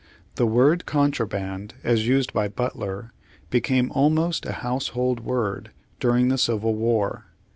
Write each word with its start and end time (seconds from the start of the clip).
The 0.33 0.47
word 0.47 0.87
"contra 0.87 1.27
band" 1.27 1.75
as 1.83 2.07
used 2.07 2.33
by 2.33 2.47
Butler 2.47 3.13
became 3.51 3.91
almost 3.91 4.47
a 4.47 4.51
house 4.65 4.87
hold 4.87 5.19
word 5.19 5.69
during 5.99 6.29
the 6.29 6.39
Civil 6.39 6.73
War. 6.73 7.27